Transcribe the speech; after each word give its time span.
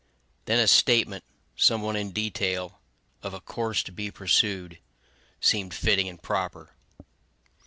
Then 0.45 0.57
a 0.59 0.65
statement, 0.67 1.23
somewhat 1.55 1.95
in 1.95 2.09
detail, 2.09 2.79
of 3.21 3.35
a 3.35 3.39
course 3.39 3.83
to 3.83 3.91
be 3.91 4.09
pursued, 4.09 4.79
seemed 5.39 5.75
fitting 5.75 6.09
and 6.09 6.19
proper. 6.19 6.73